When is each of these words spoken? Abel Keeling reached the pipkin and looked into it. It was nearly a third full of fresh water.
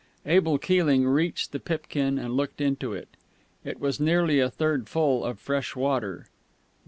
Abel 0.25 0.57
Keeling 0.57 1.07
reached 1.07 1.51
the 1.51 1.59
pipkin 1.59 2.17
and 2.17 2.35
looked 2.35 2.59
into 2.59 2.91
it. 2.91 3.09
It 3.63 3.79
was 3.79 3.99
nearly 3.99 4.39
a 4.39 4.49
third 4.49 4.89
full 4.89 5.23
of 5.23 5.37
fresh 5.39 5.75
water. 5.75 6.25